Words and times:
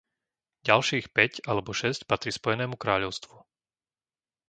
Ďalších 0.67 1.07
päť 1.15 1.33
alebo 1.49 1.71
šesť 1.79 2.01
patrí 2.09 2.29
Spojenému 2.33 2.73
kráľovstvu. 2.83 3.35